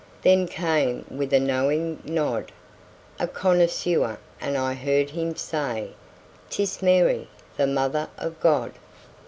Then 0.23 0.47
came, 0.47 1.05
with 1.11 1.31
a 1.31 1.39
knowing 1.39 2.01
nod, 2.03 2.51
A 3.19 3.27
connoisseur, 3.27 4.17
and 4.39 4.57
I 4.57 4.73
heard 4.73 5.11
him 5.11 5.35
say; 5.35 5.91
"'Tis 6.49 6.81
Mary, 6.81 7.27
the 7.55 7.67
Mother 7.67 8.09
of 8.17 8.39
God." 8.39 8.71